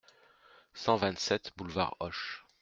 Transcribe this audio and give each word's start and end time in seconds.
cent 0.73 0.95
vingt-sept 0.95 1.51
boulevard 1.57 1.95
Hoche 1.99 2.41